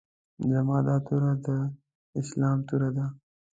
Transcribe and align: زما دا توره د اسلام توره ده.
زما 0.51 0.77
دا 0.87 0.95
توره 1.07 1.33
د 1.45 1.47
اسلام 2.19 2.57
توره 2.67 2.89
ده. 2.97 3.05